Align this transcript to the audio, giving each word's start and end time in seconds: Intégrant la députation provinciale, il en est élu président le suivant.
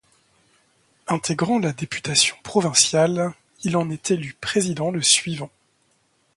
Intégrant 1.05 1.59
la 1.59 1.73
députation 1.73 2.35
provinciale, 2.41 3.35
il 3.63 3.77
en 3.77 3.91
est 3.91 4.09
élu 4.09 4.35
président 4.41 4.89
le 4.89 5.03
suivant. 5.03 5.51